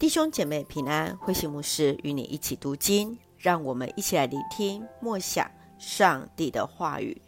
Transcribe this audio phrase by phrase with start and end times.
[0.00, 5.46] 弟兄姐妹平安，慧馨牧师与你一起读经，让我们一起来聆听默想
[5.78, 7.20] 上帝的话语。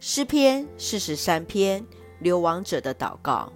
[0.00, 1.86] 诗篇四十三篇，
[2.18, 3.52] 流亡者的祷告。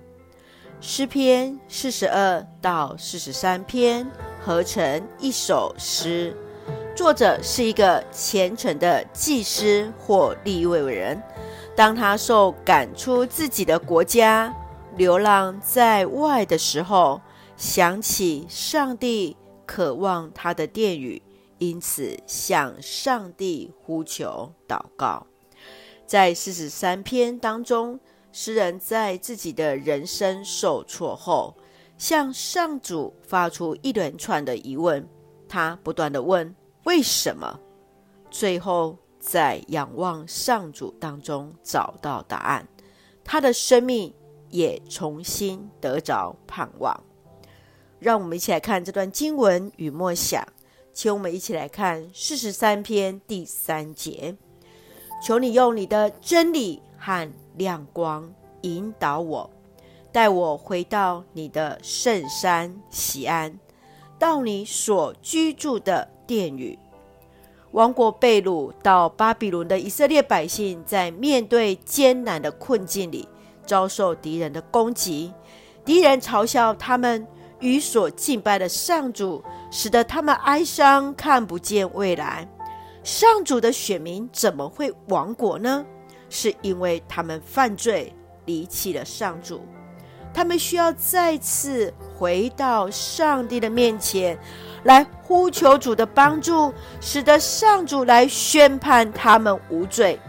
[0.81, 4.09] 诗篇四十二到四十三篇
[4.41, 6.33] 合成一首诗，
[6.95, 11.21] 作者是一个虔诚的祭司或利未人。
[11.75, 14.55] 当他受赶出自己的国家，
[14.95, 17.21] 流浪在外的时候，
[17.61, 21.21] 想起上帝渴望他的殿宇，
[21.59, 25.27] 因此向上帝呼求祷告。
[26.07, 28.01] 在四十三篇当中，
[28.33, 31.55] 诗人在自己的人生受挫后，
[31.99, 35.07] 向上主发出一连串的疑问。
[35.47, 37.61] 他不断地问：“为什么？”
[38.31, 42.67] 最后在仰望上主当中找到答案，
[43.23, 44.15] 他的生命
[44.49, 46.99] 也重新得着盼望。
[48.01, 50.43] 让我们一起来看这段经文与默想，
[50.95, 54.35] 请我们一起来看四十三篇第三节。
[55.23, 59.51] 求你用你的真理和亮光引导我，
[60.11, 63.61] 带我回到你的圣山喜安，
[64.19, 66.79] 到你所居住的殿宇。
[67.73, 73.29] 王国被掳到巴比伦的以色列百姓，在面对艰难的困境里，
[73.67, 75.35] 遭受敌人的攻击，
[75.85, 77.27] 敌人嘲笑他们。
[77.61, 82.49] 与所敬拜的上主，使得他们哀伤，看不见未来。
[83.03, 85.85] 上主的选民怎么会亡国呢？
[86.29, 89.63] 是因为他们犯罪，离弃了上主。
[90.33, 94.39] 他们需要再次回到上帝的面前，
[94.85, 100.21] 来呼求主的帮助，使得上主来宣判他们无罪。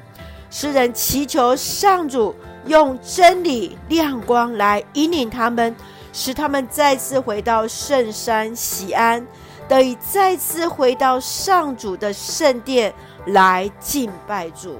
[0.49, 2.35] 诗人祈求上主
[2.65, 5.75] 用真理亮光来引领他们。
[6.13, 9.25] 使他们再次回到圣山喜安，
[9.67, 12.93] 得以再次回到上主的圣殿
[13.27, 14.77] 来敬拜主。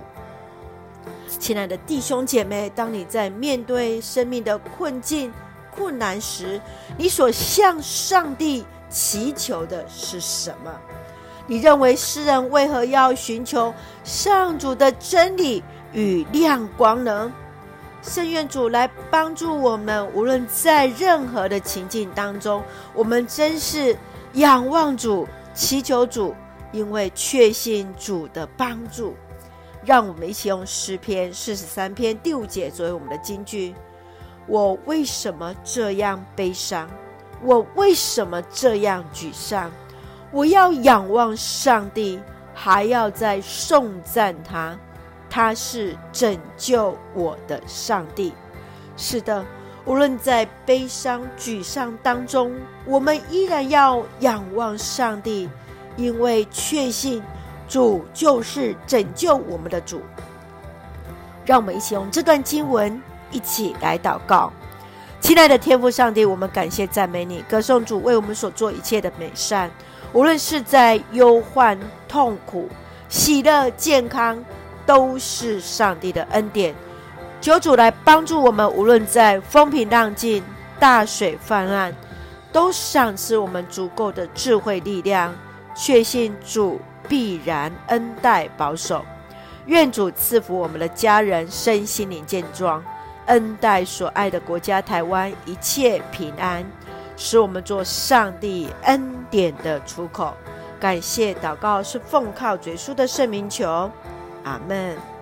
[1.40, 5.34] 亲爱的弟兄姐妹，当你在面对生命的困境、
[5.74, 6.60] 困难时，
[6.98, 10.72] 你所向上帝祈求的是什么？
[11.48, 15.64] 你认为诗人为何要寻求上主的真理
[15.94, 17.32] 与亮光呢？
[18.02, 22.64] 圣愿主来帮助我们，无论在任何的情境当中，
[22.94, 23.96] 我们真是
[24.34, 26.36] 仰望主、祈求主，
[26.72, 29.16] 因为确信主的帮助。
[29.84, 33.74] 让我们一起用诗篇四十三篇第五节作为我们的金句：
[34.46, 36.88] 我为什么这样悲伤？
[37.44, 39.72] 我为什么这样沮丧？
[40.32, 42.20] 我要仰望上帝，
[42.54, 44.78] 还要再颂赞他。
[45.32, 48.34] 他是拯救我的上帝。
[48.98, 49.44] 是的，
[49.86, 52.54] 无论在悲伤、沮丧当中，
[52.86, 55.50] 我们依然要仰望上帝，
[55.96, 57.24] 因为确信
[57.70, 60.02] 主就是拯救我们的主。
[61.46, 64.52] 让我们一起用这段经文一起来祷告。
[65.22, 69.72] 亲爱的天父上帝，我们感谢赞美你，歌颂主为我们所做一切的美善，
[70.12, 72.68] 无论是在忧患、痛苦、
[73.08, 74.38] 喜乐、健康。
[74.86, 76.74] 都是上帝的恩典，
[77.40, 80.44] 求主来帮助我们，无论在风平浪静、
[80.80, 81.94] 大水泛滥，
[82.52, 85.34] 都赏赐我们足够的智慧力量，
[85.76, 89.04] 确信主必然恩待保守。
[89.68, 92.84] 愿主赐福我们的家人身心灵健壮，
[93.28, 96.66] 恩待所爱的国家台湾一切平安，
[97.16, 100.34] 使我们做上帝恩典的出口。
[100.80, 103.90] 感谢祷告是奉靠主耶稣的圣名求。
[104.44, 105.21] 阿门。